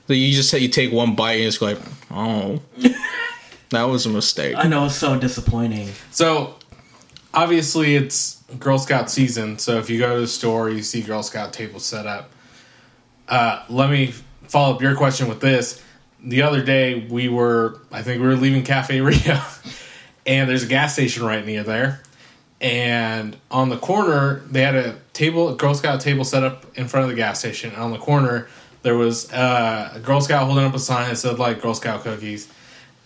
[0.06, 1.78] So you just say you take one bite and it's like,
[2.10, 2.60] oh,
[3.70, 4.54] that was a mistake.
[4.56, 5.88] I know it's so disappointing.
[6.10, 6.54] so
[7.38, 9.58] obviously it's Girl Scout season.
[9.58, 12.30] So if you go to the store, you see Girl Scout tables set up.
[13.28, 14.12] Uh, let me
[14.48, 15.80] follow up your question with this.
[16.20, 19.40] The other day we were, I think we were leaving Cafe Rio,
[20.26, 22.02] and there's a gas station right near there.
[22.60, 26.88] And on the corner, they had a table, a Girl Scout table set up in
[26.88, 27.70] front of the gas station.
[27.70, 28.48] And on the corner,
[28.82, 32.02] there was uh, a Girl Scout holding up a sign that said like Girl Scout
[32.02, 32.50] cookies.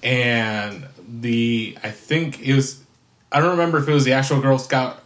[0.02, 2.81] And the, I think it was,
[3.32, 4.98] I don't remember if it was the actual Girl Scout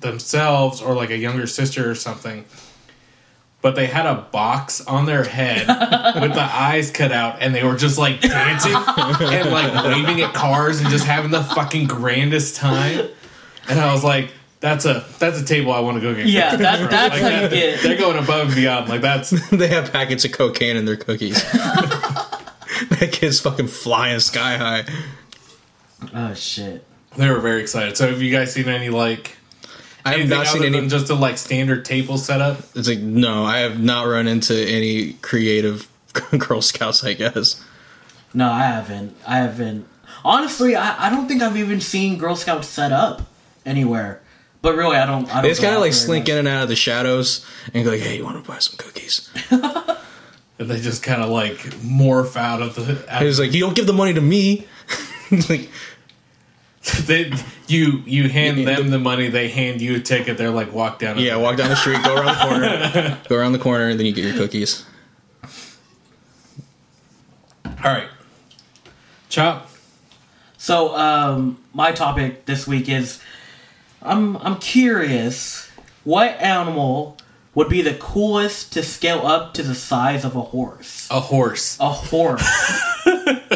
[0.00, 2.44] themselves or like a younger sister or something.
[3.60, 5.66] But they had a box on their head
[6.22, 8.72] with the eyes cut out, and they were just like dancing
[9.26, 13.08] and like waving at cars and just having the fucking grandest time.
[13.68, 16.54] And I was like, "That's a that's a table I want to go get." Yeah,
[16.54, 18.88] that- that's Like, how you get- They're going above and beyond.
[18.88, 21.42] Like that's they have packets of cocaine in their cookies.
[21.50, 24.84] that kid's fucking flying sky high.
[26.14, 26.84] Oh shit.
[27.18, 27.96] They were very excited.
[27.96, 29.36] So have you guys seen any like?
[30.04, 30.88] I have not seen any.
[30.88, 32.58] just a like standard table setup.
[32.74, 35.88] It's like no, I have not run into any creative
[36.38, 37.04] Girl Scouts.
[37.04, 37.62] I guess.
[38.32, 39.16] No, I haven't.
[39.26, 39.86] I haven't.
[40.24, 43.22] Honestly, I, I don't think I've even seen Girl Scouts set up
[43.66, 44.20] anywhere.
[44.62, 45.28] But really, I don't.
[45.28, 46.30] I don't They just go kind of like slink much.
[46.30, 48.76] in and out of the shadows and go like, "Hey, you want to buy some
[48.76, 49.28] cookies?"
[50.60, 53.04] And they just kind of like morph out of the.
[53.14, 54.66] Out He like, "You don't give the money to me."
[55.48, 55.68] Like,
[57.06, 57.32] they,
[57.66, 60.38] you you hand them the money, they hand you a ticket.
[60.38, 61.18] They're like, walk down.
[61.18, 64.06] yeah, walk down the street, go around the corner, go around the corner, and then
[64.06, 64.84] you get your cookies.
[65.44, 68.08] All right,
[69.28, 69.70] chop.
[70.56, 73.20] So, um, my topic this week is
[74.02, 75.70] I'm I'm curious
[76.04, 77.16] what animal
[77.54, 81.08] would be the coolest to scale up to the size of a horse?
[81.10, 81.76] A horse.
[81.80, 82.44] A horse.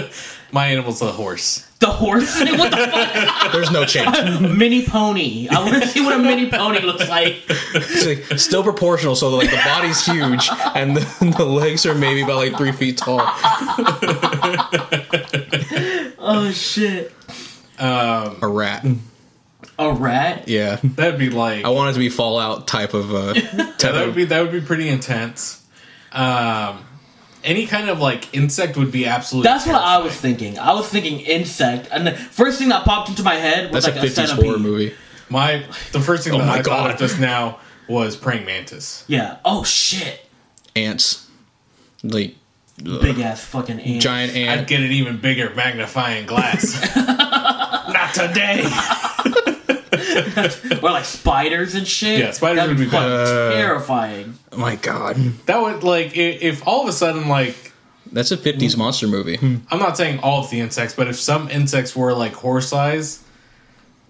[0.53, 1.67] My animal's a horse.
[1.81, 2.39] the horse?
[2.41, 3.53] what the fuck?
[3.53, 4.41] There's no change.
[4.41, 5.49] mini pony.
[5.49, 7.37] I want to see what a mini pony looks like.
[7.49, 12.21] It's like still proportional, so like the body's huge and the, the legs are maybe
[12.23, 13.21] about like three feet tall.
[16.25, 17.13] Oh shit.
[17.79, 18.87] A rat.
[19.79, 20.49] A rat?
[20.49, 21.65] Yeah, That'd be like.
[21.65, 24.53] I want it to be Fallout type of uh, yeah, that would be that would
[24.53, 25.65] be pretty intense.
[26.13, 26.85] Um,
[27.45, 29.49] any kind of like insect would be absolutely.
[29.51, 30.59] That's what I was thinking.
[30.59, 33.97] I was thinking insect, and the first thing that popped into my head was That's
[33.97, 34.45] like a a, 50s centipede.
[34.45, 34.95] horror movie.
[35.29, 36.91] My the first thing Oh that my I thought God.
[36.93, 39.05] of just now was praying mantis.
[39.09, 39.39] Yeah.
[39.45, 40.21] Oh shit.
[40.77, 41.29] Ants,
[42.03, 42.37] like
[42.83, 44.03] Big ass fucking ant.
[44.03, 44.69] giant I'd ant.
[44.69, 46.81] get an even bigger, magnifying glass.
[46.97, 48.65] Not today.
[50.83, 52.19] or like spiders and shit.
[52.21, 53.53] Yeah, spiders That'd would be fucking bad.
[53.55, 54.39] terrifying.
[54.53, 57.73] Oh my god, That would like i- if all of a sudden like
[58.13, 59.37] that's a '50s monster movie.
[59.37, 59.57] Hmm.
[59.71, 63.23] I'm not saying all of the insects, but if some insects were like horse size,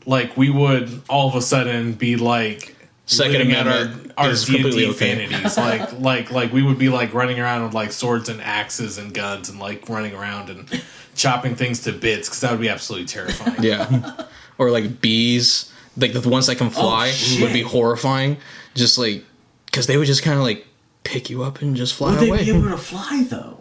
[0.07, 2.74] like we would all of a sudden be like
[3.07, 5.14] Second Amendment our, our is D&D completely okay.
[5.26, 5.57] vanities.
[5.57, 9.12] like like like we would be like running around with like swords and axes and
[9.14, 10.83] guns and like running around and
[11.14, 13.57] chopping things to bits because that would be absolutely terrifying.
[13.62, 14.24] Yeah,
[14.59, 17.42] or like bees, like the ones that can oh, fly shit.
[17.42, 18.38] would be horrifying.
[18.74, 19.24] Just like
[19.72, 20.64] because they would just kind of like
[21.02, 22.20] pick you up and just fly away.
[22.20, 22.44] Would they away.
[22.44, 23.58] be able to fly though?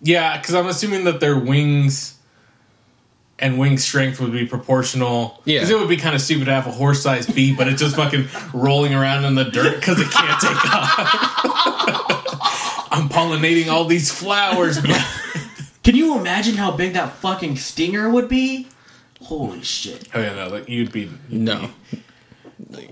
[0.00, 2.18] Yeah, because I'm assuming that their wings
[3.40, 5.42] and wing strength would be proportional.
[5.44, 5.58] Yeah.
[5.58, 7.96] because it would be kind of stupid to have a horse-sized bee, but it's just
[7.96, 10.94] fucking rolling around in the dirt because it can't take off.
[12.92, 14.78] I'm pollinating all these flowers.
[15.82, 18.68] Can you imagine how big that fucking stinger would be?
[19.22, 20.08] Holy shit.
[20.14, 21.10] oh yeah, no, like you'd be.
[21.30, 21.70] no, What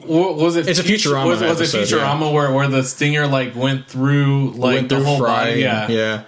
[0.07, 0.69] was it?
[0.69, 2.05] It's a Futurama Was, was it episode, yeah.
[2.07, 5.51] Futurama where where the stinger like went through like went the through whole Fry.
[5.51, 5.61] body?
[5.61, 5.89] Yeah.
[5.89, 6.23] yeah.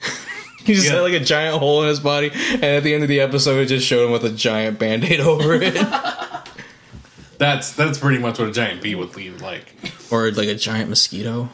[0.64, 0.94] he just Yeah.
[0.96, 3.58] had like a giant hole in his body, and at the end of the episode,
[3.60, 5.74] it just showed him with a giant band-aid over it.
[7.38, 9.74] That's that's pretty much what a giant bee would leave like.
[10.10, 11.50] or like a giant mosquito.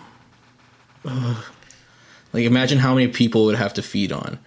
[1.04, 1.44] Ugh.
[2.32, 4.38] Like imagine how many people would have to feed on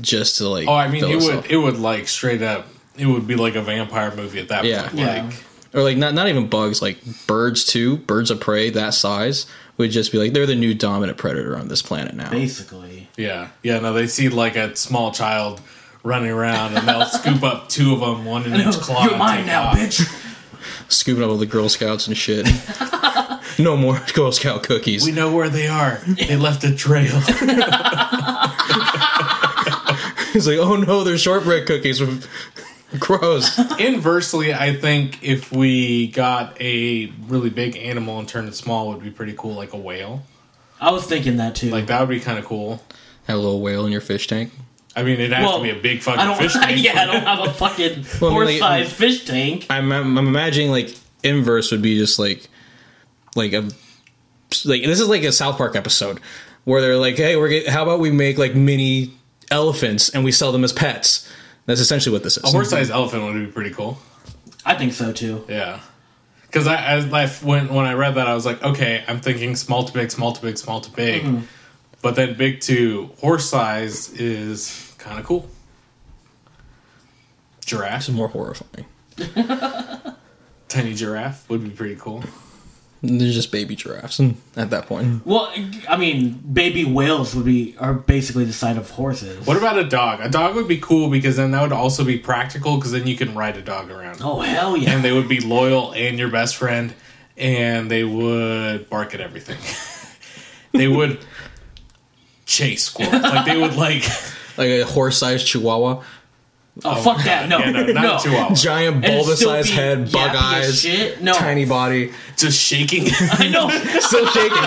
[0.00, 0.68] just to like.
[0.68, 1.50] Oh, I mean, it would up.
[1.50, 2.68] it would like straight up.
[2.96, 4.82] It would be like a vampire movie at that Yeah.
[4.82, 4.98] point.
[4.98, 5.30] Yeah.
[5.72, 7.96] Like, or like not not even bugs, like birds too.
[7.98, 9.46] Birds of prey that size
[9.78, 12.30] would just be like they're the new dominant predator on this planet now.
[12.30, 13.08] Basically.
[13.16, 13.78] yeah, yeah.
[13.80, 15.60] No, they see like a small child
[16.02, 19.04] running around, and they'll scoop up two of them, one in each claw.
[19.04, 19.78] You're mine now, off.
[19.78, 20.18] bitch.
[20.88, 22.46] Scooping up all the Girl Scouts and shit.
[23.58, 25.04] no more Girl Scout cookies.
[25.04, 26.00] We know where they are.
[26.06, 27.18] They left a trail.
[30.32, 32.00] He's like, oh no, they're shortbread cookies.
[32.98, 33.58] Gross.
[33.78, 39.02] Inversely, I think if we got a really big animal and turned it small, would
[39.02, 40.22] be pretty cool, like a whale.
[40.80, 41.70] I was thinking that too.
[41.70, 42.82] Like that would be kind of cool.
[43.28, 44.52] Have a little whale in your fish tank.
[44.94, 46.36] I mean, it'd have Well, to be a big I fucking don't.
[46.38, 46.82] fish tank.
[46.84, 49.66] yeah, I don't have a fucking Well, I mean, like, horse-sized fish tank.
[49.70, 52.48] I'm, I'm I'm imagining like inverse would be just like
[53.36, 53.62] like a
[54.64, 56.20] like this is like a South Park episode
[56.64, 59.12] where they're like, hey, we're get, how about we make like mini
[59.50, 61.30] elephants and we sell them as pets.
[61.66, 62.44] That's essentially what this is.
[62.44, 63.98] A horse-sized elephant would be pretty cool.
[64.64, 65.44] I think so too.
[65.48, 65.80] Yeah.
[66.46, 69.56] Because I, as I when when I read that, I was like, okay, I'm thinking
[69.56, 71.44] small to big, small to big, small to big, Mm-hmm.
[72.02, 75.48] but then big to horse size is kind of cool.
[77.64, 78.86] Giraffe, is more horrifying.
[80.68, 82.22] tiny giraffe would be pretty cool.
[83.04, 84.30] They're just baby giraffes hmm.
[84.56, 85.06] at that point.
[85.06, 85.28] Hmm.
[85.28, 85.52] Well,
[85.88, 89.44] I mean, baby whales would be are basically the size of horses.
[89.44, 90.20] What about a dog?
[90.20, 93.16] A dog would be cool because then that would also be practical because then you
[93.16, 94.92] can ride a dog around, Oh hell yeah!
[94.92, 96.94] and they would be loyal and your best friend,
[97.36, 99.58] and they would bark at everything.
[100.72, 101.18] they would
[102.46, 104.04] chase squirrels, like they would like.
[104.58, 106.02] Like a horse-sized chihuahua,
[106.84, 107.48] Oh, oh fuck that!
[107.50, 108.18] No, Yeah, no, not no.
[108.18, 108.54] Chihuahua.
[108.54, 111.20] giant And it'd bulbous-sized head, bug eyes, shit.
[111.20, 113.04] No, tiny body, just shaking.
[113.20, 113.68] I know.
[114.00, 114.58] still shaking.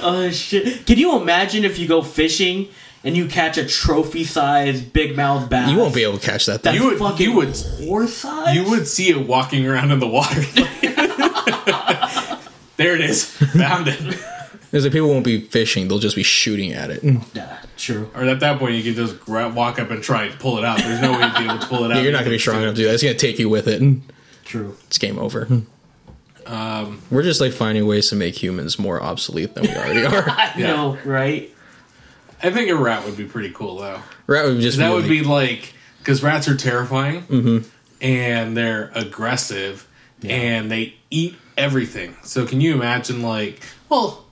[0.00, 0.86] Oh shit!
[0.86, 2.68] Can you imagine if you go fishing
[3.02, 5.70] and you catch a trophy-sized big mouth bass?
[5.70, 6.62] You won't be able to catch that.
[6.62, 6.84] That's Thing.
[6.84, 7.56] You would- fucking you would-
[7.88, 8.54] horse size.
[8.54, 10.40] you would see it walking around in the water.
[12.76, 13.98] there it is, found it.
[14.70, 17.02] Because like, people won't be fishing; they'll just be shooting at it.
[17.02, 17.24] Mm.
[17.34, 18.10] Yeah, true.
[18.14, 20.64] Or at that point, you can just gra- walk up and try and pull it
[20.64, 20.78] out.
[20.78, 21.96] There's no way you'd be able to pull it out.
[21.96, 22.94] Yeah, you're not going to be strong enough to do that.
[22.94, 23.80] It's going to take you with it.
[23.80, 24.00] Mm.
[24.44, 24.76] True.
[24.86, 25.46] It's game over.
[25.46, 25.66] Mm.
[26.46, 30.28] Um, We're just like finding ways to make humans more obsolete than we already are.
[30.30, 30.66] I Yeah.
[30.68, 31.54] know, right?
[32.42, 34.00] I think a rat would be pretty cool though.
[34.26, 37.68] Rat would just That be would like- be like because rats are terrifying mm-hmm.
[38.00, 39.86] and they're aggressive
[40.24, 42.16] and they eat everything.
[42.22, 44.24] So can you imagine like well.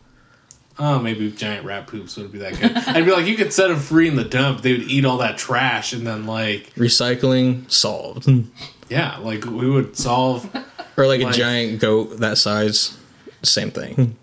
[0.79, 2.77] Oh, maybe giant rat poops would be that good.
[2.89, 4.63] I'd be like, you could set them free in the dump.
[4.63, 8.29] They would eat all that trash, and then like, recycling solved.
[8.89, 10.49] yeah, like we would solve
[10.97, 12.97] or like a giant goat that size,
[13.43, 14.17] same thing.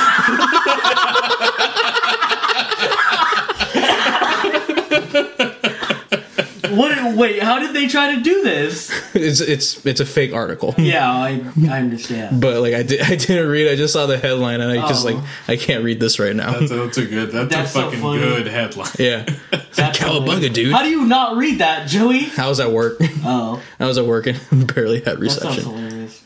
[6.70, 6.98] What?
[7.18, 8.92] Wait, how did they try to do this?
[9.16, 10.76] it's it's it's a fake article.
[10.78, 12.40] Yeah, I, I understand.
[12.42, 13.72] But like I did, I didn't read.
[13.72, 15.10] I just saw the headline, and I just Oh.
[15.14, 16.52] like I can't read this right now.
[16.60, 17.32] That's a, that's a good.
[17.32, 18.20] That's, That's a fucking funny.
[18.22, 18.92] good headline.
[19.00, 19.26] yeah,
[19.76, 20.54] That's Cowabunga, hilarious.
[20.54, 20.74] dude.
[20.74, 22.28] How do you not read that, Joey?
[22.38, 22.98] I was at work.
[23.24, 25.64] Oh, I was at work and barely had that sounds reception.
[25.76, 26.24] hilarious.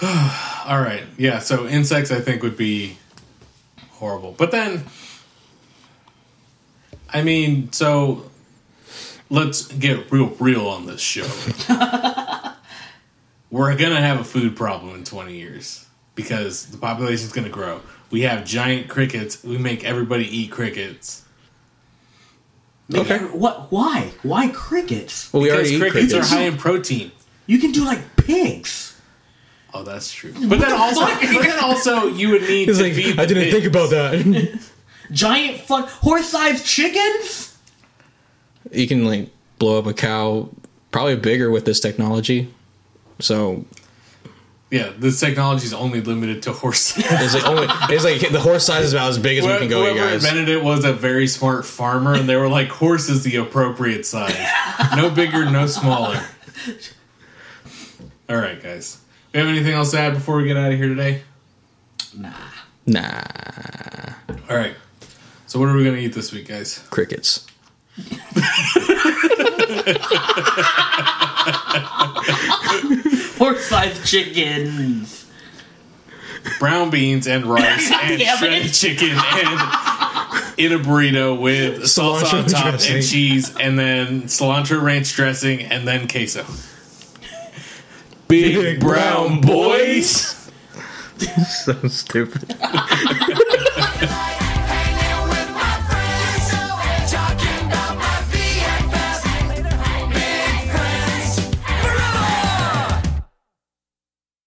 [0.02, 1.38] All right, yeah.
[1.40, 2.96] So insects, I think, would be
[3.90, 4.32] horrible.
[4.38, 4.84] But then,
[7.12, 8.30] I mean, so
[9.30, 11.26] let's get real, real on this show.
[13.50, 17.80] We're gonna have a food problem in twenty years because the population's gonna grow.
[18.10, 19.42] We have giant crickets.
[19.42, 21.24] We make everybody eat crickets.
[22.94, 23.14] Okay.
[23.14, 23.70] every- what?
[23.72, 24.10] Why?
[24.22, 25.32] Why crickets?
[25.32, 26.32] Well, we Because already eat crickets, crickets.
[26.32, 27.12] are high in protein.
[27.46, 28.98] You can do like pigs.
[29.72, 30.32] Oh, that's true.
[30.32, 33.18] But then also, but then also, you would need He's to like, feed.
[33.18, 34.60] I the didn't think about that.
[35.12, 37.47] Giant fuck horse-sized chickens.
[38.72, 40.48] You can like blow up a cow,
[40.90, 42.52] probably bigger with this technology.
[43.20, 43.64] So
[44.70, 46.94] Yeah, this technology is only limited to horse.
[46.98, 49.68] It's like only it's like the horse size is about as big as we can
[49.68, 50.24] go, you Whoever guys.
[50.24, 54.06] invented it was a very smart farmer, and they were like, "Horse is the appropriate
[54.06, 54.36] size,
[54.96, 56.20] no bigger, no smaller."
[58.28, 59.00] All right, guys.
[59.32, 61.22] We have anything else to add before we get out of here today?
[62.16, 62.32] Nah.
[62.86, 63.20] Nah,
[64.48, 64.74] All right.
[65.46, 66.82] So, what are we gonna eat this week, guys?
[66.90, 67.46] crickets.
[73.38, 75.26] Horse sized chickens.
[76.58, 78.72] Brown beans and rice and Damn shredded it.
[78.72, 82.96] chicken and in a burrito with salsa Cilantro on top dressing.
[82.96, 86.44] and cheese, and then cilantro ranch dressing, and then queso.
[88.28, 90.34] Big brown boys.
[91.64, 92.54] so stupid.